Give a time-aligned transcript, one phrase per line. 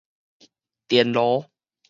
[0.87, 1.45] 電爐